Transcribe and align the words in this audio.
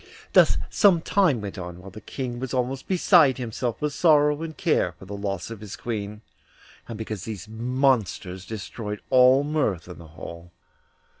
Thus 0.33 0.57
some 0.71 1.01
time 1.01 1.41
went 1.41 1.59
on, 1.59 1.77
while 1.79 1.91
the 1.91 2.01
King 2.01 2.39
was 2.39 2.55
almost 2.55 2.87
beside 2.87 3.37
himself 3.37 3.79
with 3.79 3.93
sorrow 3.93 4.41
and 4.41 4.57
care 4.57 4.93
for 4.93 5.05
the 5.05 5.15
loss 5.15 5.51
of 5.51 5.61
his 5.61 5.75
Queen, 5.75 6.21
and 6.87 6.97
because 6.97 7.25
these 7.25 7.47
monsters 7.47 8.47
destroyed 8.47 9.01
all 9.11 9.43
mirth 9.43 9.87
in 9.87 9.99
the 9.99 10.07
hall. 10.07 10.51